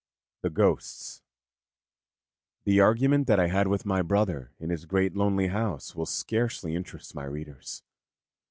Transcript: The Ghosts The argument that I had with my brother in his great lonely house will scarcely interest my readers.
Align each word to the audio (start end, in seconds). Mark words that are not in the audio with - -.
The 0.41 0.49
Ghosts 0.49 1.21
The 2.63 2.79
argument 2.79 3.27
that 3.27 3.39
I 3.39 3.49
had 3.49 3.67
with 3.67 3.85
my 3.85 4.01
brother 4.01 4.49
in 4.59 4.71
his 4.71 4.85
great 4.87 5.15
lonely 5.15 5.49
house 5.49 5.95
will 5.95 6.07
scarcely 6.07 6.73
interest 6.75 7.13
my 7.13 7.25
readers. 7.25 7.83